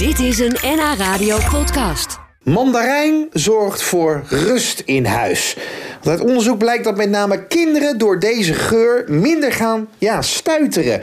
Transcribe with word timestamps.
Dit 0.00 0.18
is 0.18 0.38
een 0.38 0.56
NH 0.62 0.98
Radio 0.98 1.38
podcast. 1.50 2.18
Mandarijn 2.42 3.28
zorgt 3.32 3.82
voor 3.82 4.22
rust 4.28 4.82
in 4.84 5.04
huis. 5.04 5.56
Want 6.02 6.20
uit 6.20 6.28
onderzoek 6.28 6.58
blijkt 6.58 6.84
dat 6.84 6.96
met 6.96 7.10
name 7.10 7.46
kinderen 7.46 7.98
door 7.98 8.18
deze 8.18 8.54
geur 8.54 9.04
minder 9.08 9.52
gaan 9.52 9.88
ja, 9.98 10.22
stuiteren. 10.22 11.00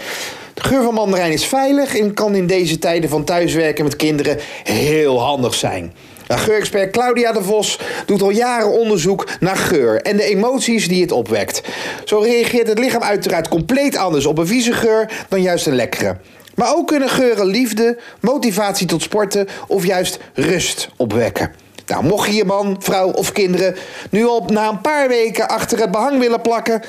De 0.53 0.63
geur 0.63 0.83
van 0.83 0.93
mandarijn 0.93 1.31
is 1.31 1.45
veilig 1.45 1.97
en 1.97 2.13
kan 2.13 2.35
in 2.35 2.47
deze 2.47 2.79
tijden 2.79 3.09
van 3.09 3.23
thuiswerken 3.23 3.83
met 3.83 3.95
kinderen 3.95 4.37
heel 4.63 5.21
handig 5.21 5.53
zijn. 5.53 5.93
Nou, 6.27 6.41
geurexpert 6.41 6.91
Claudia 6.91 7.31
de 7.31 7.43
Vos 7.43 7.79
doet 8.05 8.21
al 8.21 8.29
jaren 8.29 8.71
onderzoek 8.71 9.27
naar 9.39 9.57
geur 9.57 10.01
en 10.01 10.17
de 10.17 10.23
emoties 10.23 10.87
die 10.87 11.01
het 11.01 11.11
opwekt. 11.11 11.61
Zo 12.05 12.19
reageert 12.19 12.67
het 12.67 12.79
lichaam 12.79 13.03
uiteraard 13.03 13.47
compleet 13.47 13.97
anders 13.97 14.25
op 14.25 14.37
een 14.37 14.47
vieze 14.47 14.73
geur 14.73 15.25
dan 15.29 15.41
juist 15.41 15.67
een 15.67 15.75
lekkere. 15.75 16.17
Maar 16.57 16.75
ook 16.75 16.87
kunnen 16.87 17.09
geuren 17.09 17.45
liefde, 17.45 17.97
motivatie 18.19 18.87
tot 18.87 19.01
sporten 19.01 19.47
of 19.67 19.85
juist 19.85 20.17
rust 20.33 20.89
opwekken. 20.95 21.51
Nou, 21.85 22.03
mocht 22.03 22.27
je 22.27 22.35
je 22.35 22.45
man, 22.45 22.75
vrouw 22.79 23.11
of 23.11 23.31
kinderen 23.31 23.75
nu 24.09 24.25
al 24.25 24.43
na 24.47 24.69
een 24.69 24.81
paar 24.81 25.07
weken 25.07 25.47
achter 25.47 25.79
het 25.79 25.91
behang 25.91 26.19
willen 26.19 26.41
plakken, 26.41 26.83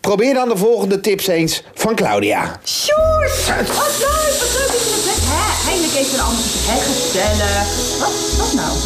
probeer 0.00 0.34
dan 0.34 0.48
de 0.48 0.56
volgende 0.56 1.00
tips 1.00 1.26
eens 1.26 1.62
van 1.74 1.94
Claudia. 1.94 2.60
Sjoerd! 2.64 3.46
Wat 3.46 3.56
leuk, 3.56 3.68
wat 3.68 4.54
leuk 4.58 4.66
dat 4.66 4.82
je 4.84 5.10
het. 5.10 5.22
Hè, 5.24 5.70
eindelijk 5.70 5.94
even 5.94 6.18
een 6.18 6.24
ander 6.24 6.44
hè, 6.66 6.80
gezellig. 6.80 7.98
Wat, 7.98 8.12
wat 8.38 8.52
nou? 8.52 8.76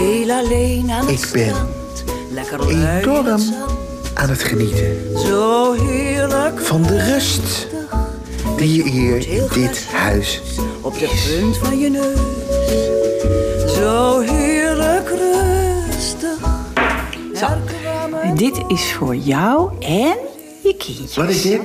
Heel 0.00 0.30
alleen 0.30 0.90
aan 0.90 1.06
het 1.06 1.22
Ik 1.22 1.30
ben 1.32 1.54
Enorm 2.68 3.54
aan 4.14 4.28
het 4.28 4.42
genieten 4.42 5.18
Zo 5.26 5.72
heerlijk 5.72 6.60
van 6.60 6.82
de 6.82 7.12
rust 7.12 7.66
die 8.56 8.76
je 8.76 8.90
hier 8.90 9.28
in 9.28 9.46
dit 9.52 9.86
huis 9.92 10.40
op 10.80 10.98
de 10.98 11.24
punt 11.28 11.56
van 11.56 11.78
je 11.78 11.90
neus. 11.90 13.74
Zo 13.74 14.20
heerlijk 14.20 15.08
rustig. 15.08 16.38
Zo, 17.34 17.46
dit 18.34 18.62
is 18.68 18.92
voor 18.92 19.16
jou 19.16 19.70
en 19.80 20.16
je 20.62 20.74
kindjes. 20.78 21.16
Wat 21.16 21.28
is 21.28 21.42
dit? 21.42 21.60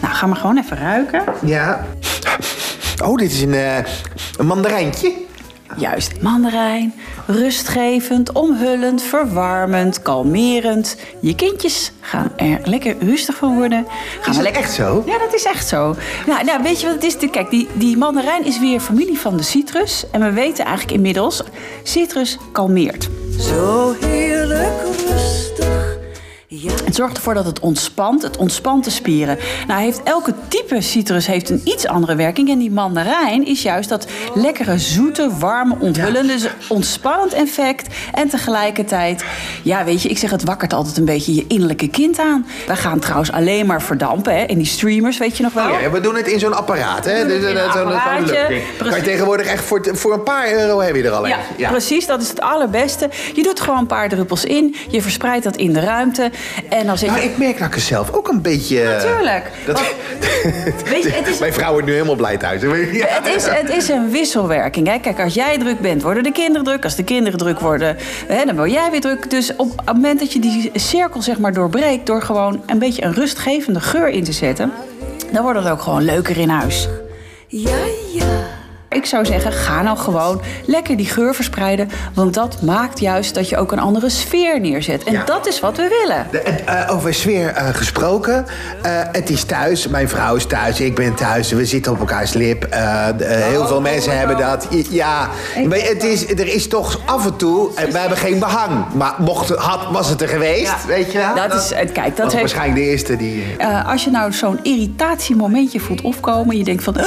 Nou, 0.00 0.14
ga 0.14 0.26
maar 0.26 0.36
gewoon 0.36 0.58
even 0.58 0.76
ruiken. 0.76 1.24
Ja. 1.44 1.86
Oh, 3.04 3.16
dit 3.16 3.32
is 3.32 3.42
een, 3.42 3.54
eh, 3.54 3.76
een 4.36 4.46
mandarijntje. 4.46 5.12
Juist, 5.76 6.22
mandarijn. 6.22 6.94
Rustgevend, 7.26 8.32
omhullend, 8.32 9.02
verwarmend, 9.02 10.02
kalmerend. 10.02 10.96
Je 11.20 11.34
kindjes 11.34 11.92
gaan 12.00 12.32
er 12.36 12.60
lekker 12.64 12.96
rustig 12.98 13.36
van 13.36 13.56
worden. 13.56 13.86
Gaan 14.20 14.30
Is 14.30 14.34
dat 14.34 14.42
lekker... 14.44 14.62
echt 14.62 14.72
zo? 14.72 15.02
Ja, 15.06 15.18
dat 15.18 15.34
is 15.34 15.44
echt 15.44 15.68
zo. 15.68 15.94
Nou, 16.26 16.44
nou, 16.44 16.62
weet 16.62 16.80
je 16.80 16.86
wat 16.86 16.94
het 16.94 17.04
is? 17.04 17.30
Kijk, 17.30 17.50
die, 17.50 17.68
die 17.72 17.96
mandarijn 17.96 18.44
is 18.44 18.58
weer 18.58 18.80
familie 18.80 19.18
van 19.18 19.36
de 19.36 19.42
citrus. 19.42 20.04
En 20.10 20.20
we 20.20 20.32
weten 20.32 20.64
eigenlijk 20.64 20.96
inmiddels, 20.96 21.42
citrus 21.82 22.38
kalmeert. 22.52 23.08
Zo 23.38 23.94
heerlijk 24.00 24.23
Het 26.84 26.94
zorgt 26.94 27.16
ervoor 27.16 27.34
dat 27.34 27.44
het 27.46 27.60
ontspant. 27.60 28.22
Het 28.22 28.36
ontspant 28.36 28.84
de 28.84 28.90
spieren. 28.90 29.38
Nou 29.66 29.80
heeft 29.82 30.02
elke 30.02 30.34
type 30.48 30.80
citrus 30.80 31.26
heeft 31.26 31.50
een 31.50 31.60
iets 31.64 31.86
andere 31.86 32.14
werking. 32.16 32.48
En 32.50 32.58
die 32.58 32.70
mandarijn 32.70 33.46
is 33.46 33.62
juist 33.62 33.88
dat 33.88 34.06
lekkere, 34.34 34.78
zoete, 34.78 35.30
warme, 35.38 35.74
onthullende, 35.78 36.32
dus 36.32 36.46
ontspannend 36.68 37.32
effect. 37.32 37.94
En 38.12 38.28
tegelijkertijd, 38.28 39.24
ja 39.62 39.84
weet 39.84 40.02
je, 40.02 40.08
ik 40.08 40.18
zeg 40.18 40.30
het 40.30 40.44
wakkert 40.44 40.72
altijd 40.72 40.96
een 40.96 41.04
beetje 41.04 41.34
je 41.34 41.44
innerlijke 41.48 41.88
kind 41.88 42.18
aan. 42.18 42.46
We 42.66 42.76
gaan 42.76 42.98
trouwens 42.98 43.32
alleen 43.32 43.66
maar 43.66 43.82
verdampen 43.82 44.34
hè, 44.36 44.44
in 44.44 44.58
die 44.58 44.66
streamers, 44.66 45.18
weet 45.18 45.36
je 45.36 45.42
nog 45.42 45.52
wel? 45.52 45.70
Oh 45.70 45.80
ja, 45.80 45.90
we 45.90 46.00
doen 46.00 46.16
het 46.16 46.26
in 46.28 46.38
zo'n 46.38 46.54
apparaat, 46.56 47.04
hè? 47.04 47.26
Dus, 47.26 47.42
zo'n- 47.42 47.52
zo'n. 47.72 47.92
Kan 48.88 48.96
je 48.98 49.02
tegenwoordig 49.04 49.46
echt 49.46 49.64
voor, 49.64 49.86
voor 49.92 50.12
een 50.12 50.22
paar 50.22 50.52
euro 50.52 50.80
heb 50.80 50.94
je 50.94 51.02
er 51.02 51.10
al 51.10 51.22
een. 51.22 51.28
Ja, 51.56 51.70
precies. 51.70 52.06
Dat 52.06 52.22
is 52.22 52.28
het 52.28 52.40
allerbeste. 52.40 53.08
Je 53.34 53.42
doet 53.42 53.60
gewoon 53.60 53.78
een 53.78 53.86
paar 53.86 54.08
druppels 54.08 54.44
in. 54.44 54.74
Je 54.88 55.02
verspreidt 55.02 55.44
dat 55.44 55.56
in 55.56 55.72
de 55.72 55.80
ruimte. 55.80 56.30
En 56.80 56.86
dan 56.86 56.98
zit 56.98 57.08
je... 57.08 57.14
Nou, 57.14 57.24
ik 57.28 57.38
merk 57.38 57.58
dat 57.58 57.66
ik 57.68 57.74
er 57.74 57.80
zelf 57.80 58.12
ook 58.12 58.28
een 58.28 58.42
beetje... 58.42 58.80
eh, 58.82 58.88
Natuurlijk. 59.04 59.50
Dat, 59.66 59.78
Weet 60.90 61.02
je, 61.02 61.10
het 61.10 61.26
is- 61.28 61.38
Mijn 61.38 61.52
vrouw 61.52 61.70
wordt 61.72 61.86
nu 61.86 61.92
helemaal 61.92 62.14
blij 62.14 62.36
thuis. 62.36 62.60
Ja. 62.92 63.06
Het 63.08 63.26
is, 63.36 63.46
het 63.46 63.68
is 63.70 63.88
een 63.88 64.10
wisselwerking. 64.10 64.86
Hè? 64.88 64.98
Kijk, 64.98 65.20
als 65.20 65.34
jij 65.34 65.58
druk 65.58 65.80
bent, 65.80 66.02
worden 66.02 66.22
de 66.22 66.32
kinderen 66.32 66.64
druk. 66.64 66.84
Als 66.84 66.94
de 66.96 67.04
kinderen 67.04 67.38
druk 67.38 67.60
worden, 67.60 67.96
hè, 68.26 68.44
dan 68.44 68.56
word 68.56 68.70
jij 68.72 68.90
weer 68.90 69.00
druk. 69.00 69.30
Dus 69.30 69.56
op 69.56 69.72
het 69.76 69.94
moment 69.94 70.18
dat 70.20 70.32
je 70.32 70.38
die 70.38 70.70
cirkel 70.74 71.22
zeg 71.22 71.38
maar 71.38 71.52
doorbreekt... 71.52 72.06
door 72.06 72.22
gewoon 72.22 72.62
een 72.66 72.78
beetje 72.78 73.04
een 73.04 73.12
rustgevende 73.14 73.80
geur 73.80 74.08
in 74.08 74.24
te 74.24 74.32
zetten... 74.32 74.72
dan 75.32 75.42
wordt 75.42 75.58
het 75.58 75.68
ook 75.68 75.80
gewoon 75.82 76.02
leuker 76.04 76.38
in 76.38 76.48
huis. 76.48 76.88
ja, 77.48 77.70
ja. 78.12 78.24
Ik 78.94 79.06
zou 79.06 79.24
zeggen, 79.26 79.52
ga 79.52 79.82
nou 79.82 79.98
gewoon 79.98 80.40
lekker 80.66 80.96
die 80.96 81.06
geur 81.06 81.34
verspreiden. 81.34 81.88
Want 82.14 82.34
dat 82.34 82.62
maakt 82.62 83.00
juist 83.00 83.34
dat 83.34 83.48
je 83.48 83.56
ook 83.56 83.72
een 83.72 83.78
andere 83.78 84.08
sfeer 84.08 84.60
neerzet. 84.60 85.04
En 85.04 85.12
Ja. 85.12 85.24
dat 85.24 85.46
is 85.46 85.60
wat 85.60 85.76
we 85.76 86.02
willen. 86.02 86.26
De- 86.30 86.38
eh, 86.40 86.94
over 86.94 87.14
sfeer 87.14 87.48
eh, 87.48 87.68
gesproken. 87.72 88.46
Eh, 88.82 88.90
het 89.12 89.30
is 89.30 89.44
thuis. 89.44 89.88
Mijn 89.88 90.08
vrouw 90.08 90.34
is 90.34 90.46
thuis. 90.46 90.80
Ik 90.80 90.94
ben 90.94 91.14
thuis. 91.14 91.52
We 91.52 91.64
zitten 91.66 91.92
op 91.92 91.98
elkaars 91.98 92.32
lip. 92.32 92.66
Heel 93.24 93.66
veel 93.66 93.80
mensen 93.80 94.18
hebben 94.18 94.36
dat. 94.36 94.66
Ja, 94.90 95.28
maar 95.68 95.78
het 95.78 96.04
is, 96.04 96.28
er 96.28 96.54
is 96.54 96.68
toch 96.68 97.00
af 97.04 97.24
en 97.26 97.36
toe... 97.36 97.70
we 97.90 97.98
hebben 97.98 98.18
geen 98.18 98.38
behang. 98.38 98.84
Maar 98.94 99.14
mocht, 99.18 99.48
had, 99.48 99.80
was 99.92 100.08
het 100.08 100.22
er 100.22 100.28
geweest, 100.28 100.62
Ja. 100.62 100.86
weet 100.86 101.12
je 101.12 101.18
wel? 101.18 101.48
Dat 101.48 101.54
is, 101.54 101.68
kijk, 101.92 102.16
dat 102.16 102.26
heeft, 102.32 102.34
waarschijnlijk 102.34 102.78
de 102.84 102.90
eerste 102.90 103.16
die... 103.16 103.44
Als 103.86 104.04
je 104.04 104.10
nou 104.10 104.32
zo'n 104.32 104.58
irritatiemomentje 104.62 105.80
voelt 105.80 106.00
opkomen, 106.00 106.56
je 106.56 106.64
denkt 106.64 106.84
van, 106.84 106.96
"Ah, 106.96 107.04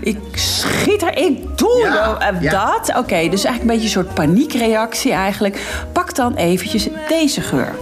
ik 0.00 0.18
schiet 0.34 1.02
er, 1.02 1.16
ik 1.28 1.58
doe 1.58 1.78
Ja, 1.82 2.18
eh, 2.18 2.40
ja. 2.40 2.50
dat. 2.50 2.88
Oké, 2.96 3.28
dus 3.28 3.44
eigenlijk 3.44 3.60
een 3.60 3.66
beetje 3.66 3.82
een 3.82 3.88
soort 4.04 4.14
paniekreactie 4.14 5.12
eigenlijk. 5.12 5.60
Pak 5.92 6.14
dan 6.14 6.34
eventjes 6.34 6.88
deze 7.08 7.40
geur. 7.40 7.74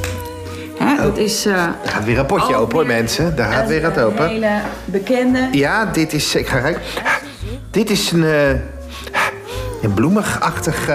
Hè, 0.78 1.02
dat 1.02 1.16
is... 1.18 1.46
eh, 1.46 1.52
Er 1.62 1.74
gaat 1.84 2.04
weer 2.04 2.18
een 2.18 2.26
potje 2.26 2.54
ook 2.54 2.60
open, 2.62 2.76
hoor, 2.76 2.86
mensen. 2.86 3.36
Daar 3.36 3.52
gaat 3.52 3.62
een- 3.62 3.68
weer 3.68 3.84
Een 3.84 3.98
open. 4.04 4.28
hele 4.28 4.50
bekende. 4.84 5.48
Ja, 5.52 5.84
dit 5.84 6.12
is... 6.12 6.34
Ik 6.34 6.46
ga 6.46 6.60
kijken. 6.60 6.82
Dit 7.70 7.90
is 7.90 8.10
een... 8.10 8.24
eh, 8.24 8.48
een 9.82 9.94
bloemigachtig 9.94 10.90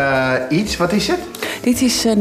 iets. 0.50 0.78
Wat 0.78 0.92
is 0.92 1.08
het? 1.08 1.20
Dit 1.62 1.82
is 1.82 2.06
eh, 2.06 2.16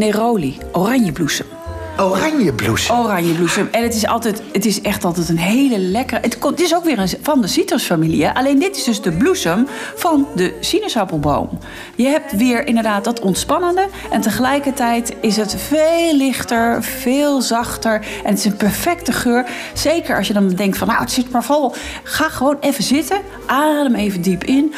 Neroli, 2.01 2.21
oranjebloesem. 2.21 2.97
Oranjebloesem. 2.97 2.97
Oranjebloesem. 2.97 3.69
En 3.71 3.83
het 3.83 3.95
is, 3.95 4.07
altijd, 4.07 4.43
het 4.53 4.65
is 4.65 4.81
echt 4.81 5.05
altijd 5.05 5.29
een 5.29 5.39
hele 5.39 5.79
lekkere... 5.79 6.21
Het, 6.21 6.61
is 6.61 6.75
ook 6.75 6.85
weer 6.85 6.99
een, 6.99 7.09
van 7.23 7.41
de 7.41 7.47
citrusfamilie. 7.47 8.29
Alleen 8.29 8.59
dit 8.59 8.77
is 8.77 8.85
dus 8.85 9.03
de 9.03 9.13
bloesem 9.13 9.67
van 9.95 10.27
de 10.35 10.57
sinaasappelboom. 10.61 11.59
Je 11.97 12.07
hebt 12.07 12.37
weer 12.37 12.67
inderdaad 12.67 13.05
dat 13.05 13.21
ontspannende. 13.21 13.87
En 14.11 14.21
tegelijkertijd 14.21 15.15
is 15.21 15.37
het 15.37 15.55
veel 15.59 16.17
lichter, 16.17 16.83
veel 16.83 17.41
zachter. 17.41 17.95
En 18.25 18.31
het 18.31 18.39
is 18.39 18.45
een 18.45 18.57
perfecte 18.57 19.13
geur. 19.13 19.47
Zeker 19.75 20.17
als 20.17 20.27
je 20.27 20.33
dan 20.33 20.49
denkt 20.49 20.79
van, 20.79 20.89
nou, 20.89 21.01
het 21.01 21.13
zit 21.13 21.31
maar 21.31 21.45
vol. 21.45 21.75
Ga 22.03 22.29
gewoon 22.29 22.57
even 22.61 22.85
zitten. 22.85 23.21
Adem 23.47 23.95
even 23.95 24.23
diep 24.23 24.45
in. 24.45 24.75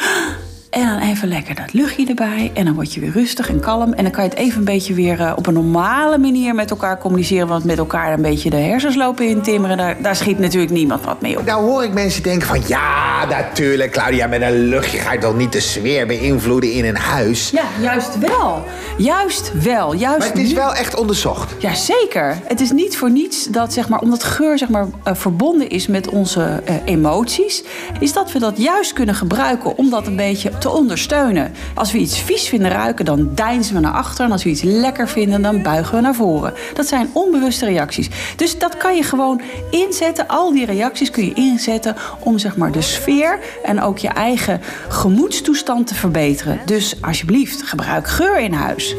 En 0.73 0.85
dan 0.87 0.99
even 0.99 1.27
lekker 1.27 1.55
dat 1.55 1.73
luchtje 1.73 2.05
erbij. 2.07 2.51
En 2.53 2.65
dan 2.65 2.73
word 2.73 2.93
je 2.93 2.99
weer 2.99 3.11
rustig 3.11 3.49
en 3.49 3.59
kalm. 3.59 3.93
En 3.93 4.03
dan 4.03 4.11
kan 4.11 4.23
je 4.23 4.29
het 4.29 4.39
even 4.39 4.57
een 4.59 4.65
beetje 4.65 4.93
weer 4.93 5.19
eh, 5.21 5.33
op 5.35 5.47
een 5.47 5.53
normale 5.53 6.17
manier 6.17 6.55
met 6.55 6.69
elkaar 6.69 6.97
communiceren. 6.97 7.47
Want 7.47 7.63
met 7.63 7.77
elkaar 7.77 8.13
een 8.13 8.21
beetje 8.21 8.49
de 8.49 8.55
hersens 8.55 8.95
lopen 8.95 9.27
in 9.27 9.41
timmeren. 9.41 9.77
Daar, 9.77 10.01
daar 10.01 10.15
schiet 10.15 10.39
natuurlijk 10.39 10.71
niemand 10.71 11.03
wat 11.05 11.21
mee 11.21 11.39
op. 11.39 11.45
Nou 11.45 11.63
hoor 11.63 11.83
ik 11.83 11.93
mensen 11.93 12.23
denken 12.23 12.47
van... 12.47 12.61
Ja, 12.67 13.25
natuurlijk, 13.29 13.91
Claudia, 13.91 14.27
met 14.27 14.41
een 14.41 14.67
luchtje 14.67 14.97
ga 14.97 15.13
je 15.13 15.19
toch 15.19 15.35
niet 15.37 15.51
de 15.51 15.59
sfeer 15.59 16.07
beïnvloeden 16.07 16.71
in 16.71 16.85
een 16.85 16.95
huis? 16.97 17.49
Ja, 17.49 17.63
juist 17.81 18.19
wel. 18.19 18.63
Juist 18.97 19.51
wel. 19.63 19.93
Juist 19.95 20.17
Maar 20.19 20.27
het 20.27 20.37
is 20.37 20.49
nu- 20.49 20.55
wel 20.55 20.73
echt 20.73 20.95
onderzocht. 20.95 21.55
Ja, 21.59 21.73
zeker. 21.73 22.37
Het 22.43 22.61
is 22.61 22.71
niet 22.71 22.97
voor 22.97 23.11
niets 23.11 23.45
dat, 23.47 23.73
zeg 23.73 23.89
maar, 23.89 23.99
omdat 23.99 24.23
geur 24.23 24.57
zeg 24.57 24.69
maar, 24.69 24.85
eh, 25.03 25.13
verbonden 25.15 25.69
is 25.69 25.87
met 25.87 26.09
onze 26.09 26.61
eh, 26.65 26.75
emoties, 26.85 27.63
is 27.99 28.13
dat 28.13 28.31
we 28.31 28.39
dat 28.39 28.57
juist 28.57 28.93
kunnen 28.93 29.15
gebruiken 29.15 29.77
om 29.77 29.89
dat 29.89 30.07
een 30.07 30.15
beetje 30.15 30.51
te 30.63 30.69
ondersteunen. 30.69 31.53
Als 31.73 31.91
we 31.91 31.97
iets 31.97 32.19
vies 32.19 32.47
vinden 32.47 32.71
ruiken, 32.71 33.05
dan 33.05 33.29
deinzen 33.35 33.73
we 33.75 33.79
naar 33.79 33.93
achter. 33.93 34.25
En 34.25 34.31
als 34.31 34.43
we 34.43 34.49
iets 34.49 34.61
lekker 34.61 35.07
vinden, 35.07 35.41
dan 35.41 35.61
buigen 35.61 35.95
we 35.95 36.01
naar 36.01 36.15
voren. 36.15 36.53
Dat 36.73 36.87
zijn 36.87 37.09
onbewuste 37.13 37.65
reacties. 37.65 38.09
Dus 38.35 38.59
dat 38.59 38.77
kan 38.77 38.95
je 38.95 39.03
gewoon 39.03 39.41
inzetten. 39.69 40.27
Al 40.27 40.51
die 40.51 40.65
reacties 40.65 41.09
kun 41.09 41.25
je 41.25 41.33
inzetten 41.33 41.95
om 42.19 42.37
zeg 42.37 42.57
maar, 42.57 42.71
de 42.71 42.81
sfeer 42.81 43.39
en 43.63 43.81
ook 43.81 43.97
je 43.97 44.07
eigen 44.07 44.61
gemoedstoestand 44.89 45.87
te 45.87 45.95
verbeteren. 45.95 46.59
Dus 46.65 47.01
alsjeblieft, 47.01 47.63
gebruik 47.63 48.07
geur 48.07 48.39
in 48.39 48.53
huis. 48.53 48.95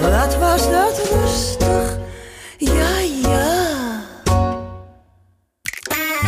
Wat 0.00 0.38
was 0.38 0.70
dat 0.70 1.00
rustig. 1.12 1.91